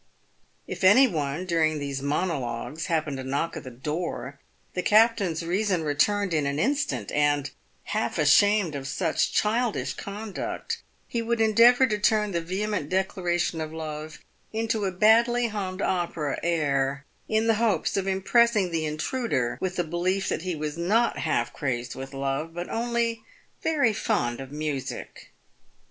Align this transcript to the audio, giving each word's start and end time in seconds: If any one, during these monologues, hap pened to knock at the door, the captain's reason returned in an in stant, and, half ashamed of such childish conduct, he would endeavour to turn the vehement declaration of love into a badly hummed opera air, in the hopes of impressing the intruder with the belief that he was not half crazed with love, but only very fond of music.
If 0.65 0.83
any 0.83 1.07
one, 1.07 1.45
during 1.45 1.77
these 1.77 2.01
monologues, 2.01 2.87
hap 2.87 3.05
pened 3.05 3.17
to 3.17 3.23
knock 3.23 3.55
at 3.55 3.63
the 3.63 3.69
door, 3.69 4.39
the 4.73 4.81
captain's 4.81 5.45
reason 5.45 5.83
returned 5.83 6.33
in 6.33 6.47
an 6.47 6.57
in 6.57 6.73
stant, 6.73 7.11
and, 7.11 7.51
half 7.83 8.17
ashamed 8.17 8.73
of 8.73 8.87
such 8.87 9.31
childish 9.31 9.93
conduct, 9.93 10.81
he 11.07 11.21
would 11.21 11.39
endeavour 11.39 11.85
to 11.85 11.99
turn 11.99 12.31
the 12.31 12.41
vehement 12.41 12.89
declaration 12.89 13.61
of 13.61 13.71
love 13.71 14.17
into 14.51 14.85
a 14.85 14.91
badly 14.91 15.49
hummed 15.49 15.83
opera 15.83 16.39
air, 16.41 17.05
in 17.29 17.45
the 17.45 17.53
hopes 17.61 17.95
of 17.95 18.07
impressing 18.07 18.71
the 18.71 18.87
intruder 18.87 19.59
with 19.61 19.75
the 19.75 19.83
belief 19.83 20.29
that 20.29 20.41
he 20.41 20.55
was 20.55 20.79
not 20.79 21.19
half 21.19 21.53
crazed 21.53 21.93
with 21.93 22.11
love, 22.11 22.55
but 22.55 22.67
only 22.69 23.21
very 23.61 23.93
fond 23.93 24.41
of 24.41 24.51
music. 24.51 25.31